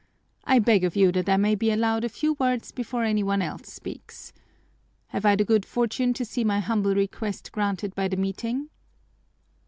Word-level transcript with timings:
I 0.45 0.57
beg 0.57 0.83
of 0.83 0.95
you 0.95 1.11
that 1.11 1.29
I 1.29 1.37
may 1.37 1.53
be 1.53 1.69
allowed 1.69 2.03
a 2.03 2.09
few 2.09 2.33
words 2.39 2.71
before 2.71 3.03
any 3.03 3.21
one 3.21 3.39
else 3.43 3.67
speaks. 3.67 4.33
Have 5.09 5.25
I 5.27 5.35
the 5.35 5.45
good 5.45 5.63
fortune 5.63 6.11
to 6.13 6.25
see 6.25 6.43
my 6.43 6.59
humble 6.59 6.95
request 6.95 7.51
granted 7.51 7.93
by 7.93 8.07
the 8.07 8.17
meeting?" 8.17 8.69